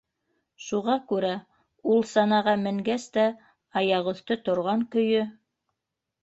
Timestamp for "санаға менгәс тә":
2.11-3.27